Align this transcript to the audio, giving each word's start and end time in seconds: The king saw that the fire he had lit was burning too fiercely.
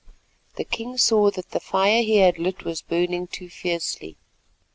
The 0.55 0.63
king 0.63 0.97
saw 0.97 1.29
that 1.29 1.51
the 1.51 1.59
fire 1.59 2.01
he 2.01 2.15
had 2.17 2.39
lit 2.39 2.65
was 2.65 2.81
burning 2.81 3.27
too 3.27 3.49
fiercely. 3.51 4.17